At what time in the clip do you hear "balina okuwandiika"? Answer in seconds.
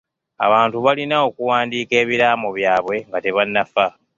0.85-1.93